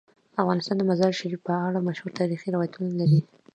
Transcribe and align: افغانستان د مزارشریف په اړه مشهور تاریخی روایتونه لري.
افغانستان 0.41 0.75
د 0.77 0.83
مزارشریف 0.91 1.39
په 1.47 1.53
اړه 1.67 1.79
مشهور 1.87 2.11
تاریخی 2.19 2.49
روایتونه 2.55 2.89
لري. 3.01 3.19